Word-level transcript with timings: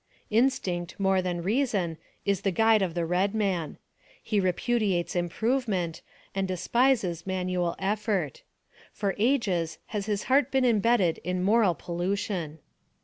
Instinct, 0.31 0.95
more 0.99 1.21
than 1.21 1.43
reason, 1.43 1.99
is 2.25 2.41
the 2.41 2.49
guide 2.49 2.81
of 2.81 2.95
the 2.95 3.05
red 3.05 3.35
man. 3.35 3.77
He 4.23 4.39
repudiates 4.39 5.15
improvement, 5.15 6.01
and 6.33 6.47
despises 6.47 7.27
man 7.27 7.49
ual 7.49 7.75
effort. 7.77 8.41
For 8.91 9.13
ages 9.19 9.77
has 9.93 10.07
his 10.07 10.23
heart 10.23 10.49
been 10.49 10.65
imbedded 10.65 11.19
in 11.19 11.43
moral 11.43 11.75
pollution. 11.75 12.57